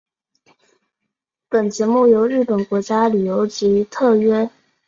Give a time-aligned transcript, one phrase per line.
[1.47, 4.49] 本节目由日本国家旅游局特约。